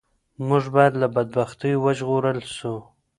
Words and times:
موږ 0.47 0.63
باید 0.75 0.93
له 1.01 1.07
بدبختیو 1.15 1.81
وژغورل 1.85 2.39
سو. 2.57 2.73